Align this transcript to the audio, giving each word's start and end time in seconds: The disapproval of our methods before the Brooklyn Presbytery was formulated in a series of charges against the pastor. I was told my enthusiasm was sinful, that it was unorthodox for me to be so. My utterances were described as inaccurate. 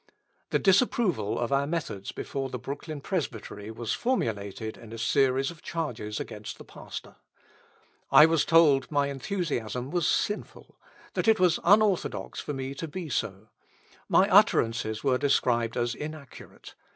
The 0.49 0.57
disapproval 0.57 1.37
of 1.37 1.51
our 1.53 1.67
methods 1.67 2.11
before 2.11 2.49
the 2.49 2.57
Brooklyn 2.57 3.01
Presbytery 3.01 3.69
was 3.69 3.93
formulated 3.93 4.75
in 4.75 4.91
a 4.91 4.97
series 4.97 5.51
of 5.51 5.61
charges 5.61 6.19
against 6.19 6.57
the 6.57 6.63
pastor. 6.63 7.17
I 8.11 8.25
was 8.25 8.43
told 8.43 8.89
my 8.89 9.09
enthusiasm 9.11 9.91
was 9.91 10.07
sinful, 10.07 10.79
that 11.13 11.27
it 11.27 11.39
was 11.39 11.59
unorthodox 11.63 12.39
for 12.39 12.51
me 12.53 12.73
to 12.73 12.87
be 12.87 13.09
so. 13.09 13.49
My 14.09 14.27
utterances 14.27 15.03
were 15.03 15.19
described 15.19 15.77
as 15.77 15.93
inaccurate. 15.93 16.73